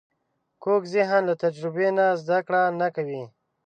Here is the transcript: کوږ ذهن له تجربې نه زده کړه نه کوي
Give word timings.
کوږ 0.63 0.81
ذهن 0.95 1.21
له 1.29 1.33
تجربې 1.43 1.89
نه 1.97 2.05
زده 2.21 2.39
کړه 2.47 2.61
نه 2.79 2.87
کوي 2.95 3.23